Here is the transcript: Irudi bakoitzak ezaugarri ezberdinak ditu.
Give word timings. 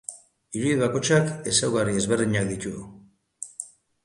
Irudi 0.59 0.79
bakoitzak 0.83 1.29
ezaugarri 1.51 1.93
ezberdinak 2.01 2.49
ditu. 2.55 2.73